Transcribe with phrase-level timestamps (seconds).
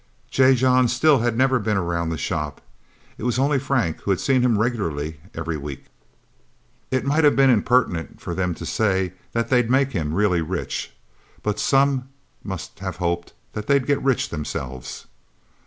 [0.31, 0.55] J.
[0.55, 2.59] John still had never been around the shop.
[3.19, 5.85] It was only Frank who had seen him regularly, every week.
[6.89, 10.91] It might have been impertinent for them to say that they'd make him really rich.
[11.43, 12.09] But some
[12.43, 15.05] must have hoped that they'd get rich, themselves.